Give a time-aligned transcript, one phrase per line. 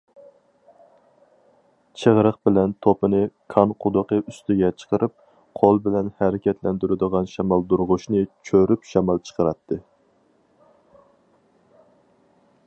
[2.03, 3.19] چىغرىق بىلەن توپىنى
[3.55, 5.13] كان قۇدۇقى ئۈستىگە چىقىرىپ،
[5.61, 9.81] قول بىلەن ھەرىكەتلەندۈرىدىغان شامالدۇرغۇچنى چۆرۈپ شامال چىقىراتتى.